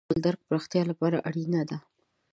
سوله 0.05 0.09
د 0.09 0.11
پوهې، 0.11 0.21
عقل 0.21 0.21
او 0.21 0.23
درک 0.25 0.39
پراختیا 0.47 0.81
لپاره 0.91 1.17
اړینه 1.27 1.61
ده. 1.69 1.77